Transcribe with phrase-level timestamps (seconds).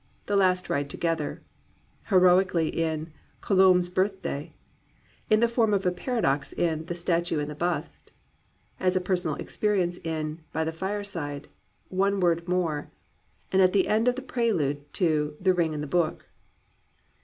[0.25, 1.43] The Last Ride Together;
[2.05, 4.55] heroically in Co lombe's Birthday;
[5.29, 8.11] in the form of a paradox in The Statue and the Bust;
[8.79, 11.49] as a personal experience in By the Fireside,
[11.89, 12.89] One Word More,
[13.51, 16.25] and at the end of the prelude to The Ring and the Book.